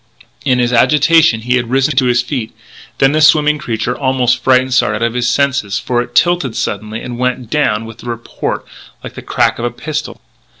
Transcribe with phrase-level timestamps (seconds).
[0.43, 2.59] In his agitation he had risen to his feet; and
[2.97, 7.01] then the swimming creature almost frightened Sard out of his senses, for it tilted suddenly
[7.03, 8.65] and went down with a report
[9.03, 10.19] like the crack of a pistol.